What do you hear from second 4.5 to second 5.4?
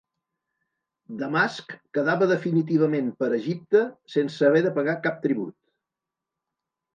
de pagar cap